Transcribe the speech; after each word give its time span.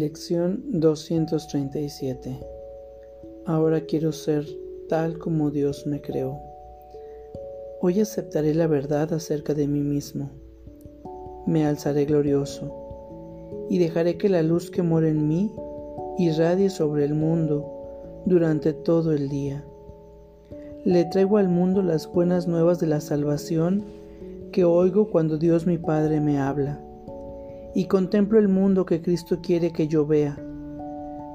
Lección 0.00 0.62
237 0.80 2.40
Ahora 3.44 3.82
quiero 3.82 4.12
ser 4.12 4.46
tal 4.88 5.18
como 5.18 5.50
Dios 5.50 5.86
me 5.86 6.00
creó. 6.00 6.40
Hoy 7.82 8.00
aceptaré 8.00 8.54
la 8.54 8.66
verdad 8.66 9.12
acerca 9.12 9.52
de 9.52 9.68
mí 9.68 9.80
mismo. 9.80 10.30
Me 11.46 11.66
alzaré 11.66 12.06
glorioso 12.06 13.66
y 13.68 13.76
dejaré 13.76 14.16
que 14.16 14.30
la 14.30 14.42
luz 14.42 14.70
que 14.70 14.82
mora 14.82 15.06
en 15.06 15.28
mí 15.28 15.54
irradie 16.16 16.70
sobre 16.70 17.04
el 17.04 17.12
mundo 17.12 18.22
durante 18.24 18.72
todo 18.72 19.12
el 19.12 19.28
día. 19.28 19.66
Le 20.86 21.04
traigo 21.04 21.36
al 21.36 21.50
mundo 21.50 21.82
las 21.82 22.10
buenas 22.10 22.48
nuevas 22.48 22.80
de 22.80 22.86
la 22.86 23.02
salvación 23.02 23.84
que 24.50 24.64
oigo 24.64 25.10
cuando 25.10 25.36
Dios 25.36 25.66
mi 25.66 25.76
Padre 25.76 26.22
me 26.22 26.38
habla 26.38 26.80
y 27.74 27.84
contemplo 27.84 28.38
el 28.38 28.48
mundo 28.48 28.84
que 28.84 29.00
Cristo 29.00 29.40
quiere 29.40 29.72
que 29.72 29.86
yo 29.86 30.06
vea, 30.06 30.38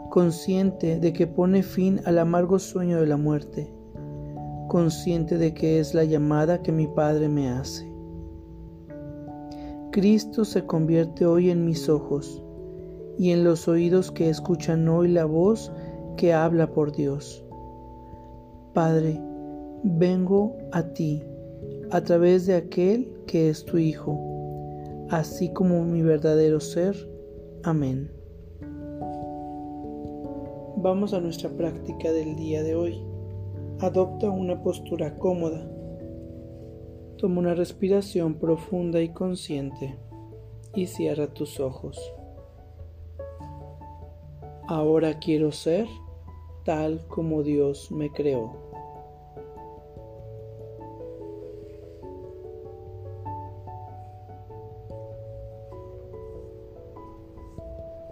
consciente 0.10 1.00
de 1.00 1.14
que 1.14 1.28
pone 1.28 1.64
fin 1.64 2.02
al 2.06 2.20
amargo 2.20 2.60
sueño 2.60 3.00
de 3.00 3.08
la 3.08 3.18
muerte, 3.18 3.74
consciente 4.68 5.38
de 5.38 5.54
que 5.54 5.80
es 5.80 5.94
la 5.94 6.04
llamada 6.04 6.62
que 6.62 6.72
mi 6.72 6.88
Padre 6.88 7.30
me 7.30 7.50
hace. 7.50 7.90
Cristo 9.92 10.44
se 10.44 10.66
convierte 10.66 11.26
hoy 11.26 11.50
en 11.50 11.64
mis 11.64 11.88
ojos 11.88 12.44
y 13.18 13.32
en 13.32 13.46
los 13.46 13.70
oídos 13.70 14.12
que 14.12 14.30
escuchan 14.30 14.90
hoy 14.90 15.08
la 15.08 15.24
voz 15.24 15.72
que 16.18 16.34
habla 16.34 16.68
por 16.74 16.92
Dios. 16.92 17.46
Padre, 18.74 19.22
vengo 19.84 20.54
a 20.74 20.84
ti 20.84 21.24
a 21.92 22.02
través 22.02 22.46
de 22.46 22.56
aquel 22.56 23.10
que 23.26 23.50
es 23.50 23.64
tu 23.64 23.78
Hijo 23.78 24.35
así 25.10 25.52
como 25.54 25.84
mi 25.84 26.02
verdadero 26.02 26.60
ser. 26.60 26.96
Amén. 27.64 28.12
Vamos 30.78 31.14
a 31.14 31.20
nuestra 31.20 31.50
práctica 31.50 32.12
del 32.12 32.36
día 32.36 32.64
de 32.64 32.76
hoy. 32.76 33.04
Adopta 33.80 34.30
una 34.30 34.62
postura 34.62 35.18
cómoda. 35.18 35.70
Toma 37.18 37.40
una 37.40 37.56
respiración 37.56 38.36
profunda 38.36 39.02
y 39.02 39.10
consciente 39.10 39.98
y 40.74 40.88
cierra 40.88 41.28
tus 41.28 41.60
ojos. 41.60 41.98
Ahora 44.68 45.20
quiero 45.20 45.52
ser 45.52 45.88
tal 46.66 47.06
como 47.08 47.44
Dios 47.44 47.92
me 47.92 48.12
creó. 48.12 48.65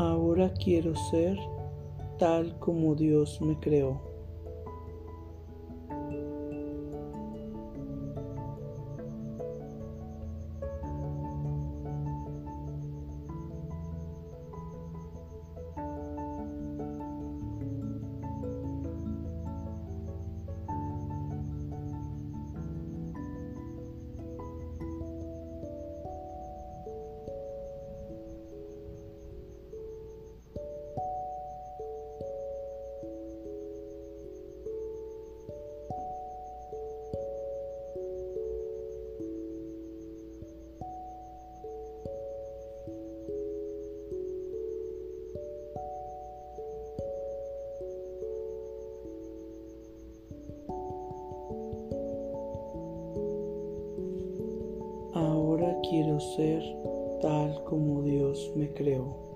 Ahora 0.00 0.50
quiero 0.54 0.96
ser 1.10 1.36
tal 2.18 2.58
como 2.58 2.94
Dios 2.94 3.38
me 3.42 3.60
creó. 3.60 4.00
Quiero 55.90 56.20
ser 56.20 56.62
tal 57.20 57.64
como 57.64 58.02
Dios 58.02 58.52
me 58.54 58.72
creó. 58.72 59.29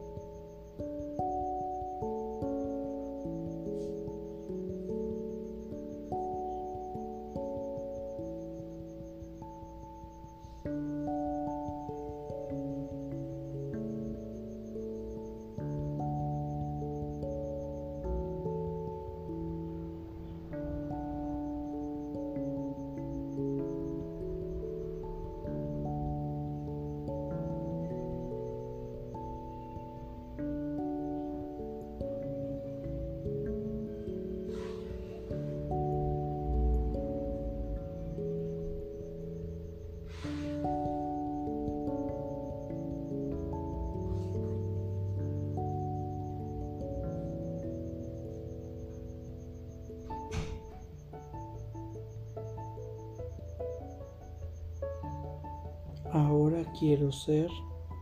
Ahora 56.15 56.65
quiero 56.79 57.11
ser 57.11 57.49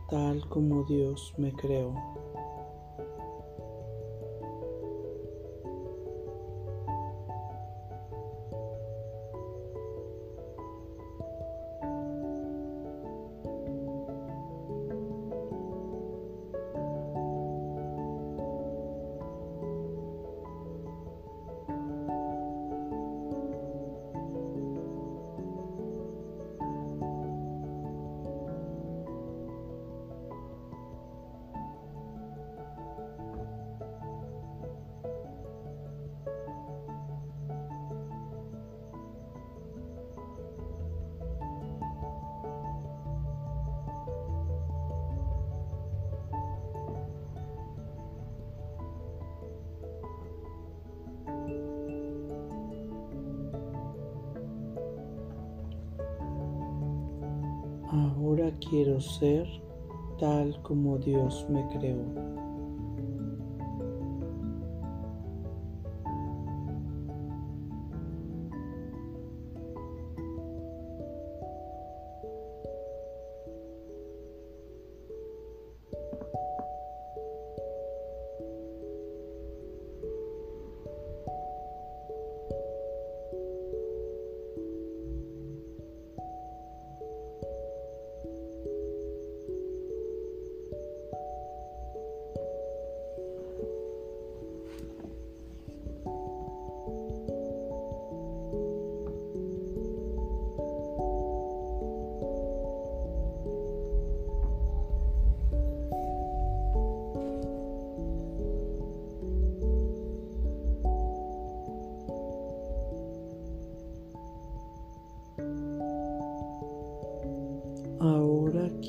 tal 0.07 0.47
como 0.47 0.83
Dios 0.83 1.33
me 1.39 1.51
creó. 1.51 2.12
Ahora 57.93 58.51
quiero 58.57 58.99
ser 58.99 59.47
tal 60.19 60.59
como 60.63 60.97
Dios 60.97 61.45
me 61.47 61.63
creó. 61.67 62.42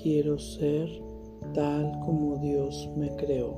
Quiero 0.02 0.38
ser 0.38 0.88
tal 1.52 1.92
como 2.04 2.36
Dios 2.38 2.90
me 2.96 3.14
creó. 3.16 3.54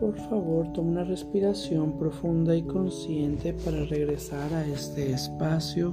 Por 0.00 0.16
favor, 0.28 0.72
toma 0.72 0.90
una 0.90 1.04
respiración 1.04 1.98
profunda 1.98 2.54
y 2.54 2.62
consciente 2.62 3.52
para 3.52 3.84
regresar 3.84 4.52
a 4.54 4.64
este 4.66 5.10
espacio 5.10 5.92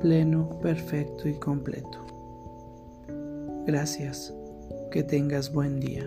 pleno, 0.00 0.48
perfecto 0.60 1.28
y 1.28 1.34
completo. 1.34 1.98
Gracias. 3.66 4.34
Que 4.90 5.04
tengas 5.04 5.52
buen 5.52 5.78
día. 5.78 6.04